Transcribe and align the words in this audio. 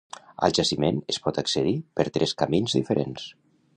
Al 0.45 0.53
jaciment 0.59 1.01
es 1.13 1.19
pot 1.27 1.37
accedir 1.41 1.75
per 1.99 2.07
tres 2.17 2.33
camins 2.41 2.77
diferents. 2.79 3.29